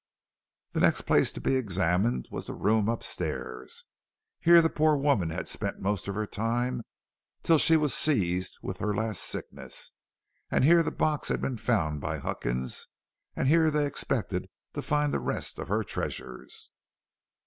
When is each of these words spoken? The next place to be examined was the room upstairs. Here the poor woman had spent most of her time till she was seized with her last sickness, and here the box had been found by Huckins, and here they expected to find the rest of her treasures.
The 0.71 0.79
next 0.79 1.01
place 1.03 1.31
to 1.31 1.39
be 1.39 1.55
examined 1.57 2.27
was 2.31 2.47
the 2.47 2.55
room 2.55 2.89
upstairs. 2.89 3.85
Here 4.39 4.59
the 4.59 4.67
poor 4.67 4.97
woman 4.97 5.29
had 5.29 5.47
spent 5.47 5.79
most 5.79 6.07
of 6.07 6.15
her 6.15 6.25
time 6.25 6.81
till 7.43 7.59
she 7.59 7.77
was 7.77 7.93
seized 7.93 8.57
with 8.63 8.79
her 8.79 8.95
last 8.95 9.21
sickness, 9.21 9.91
and 10.49 10.63
here 10.63 10.81
the 10.81 10.89
box 10.89 11.27
had 11.29 11.39
been 11.39 11.57
found 11.57 12.01
by 12.01 12.17
Huckins, 12.17 12.87
and 13.35 13.47
here 13.47 13.69
they 13.69 13.85
expected 13.85 14.49
to 14.73 14.81
find 14.81 15.13
the 15.13 15.19
rest 15.19 15.59
of 15.59 15.67
her 15.67 15.83
treasures. 15.83 16.71